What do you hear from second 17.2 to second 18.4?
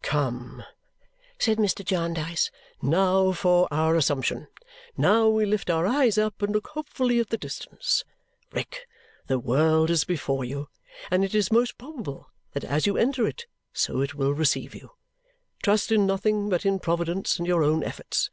and your own efforts.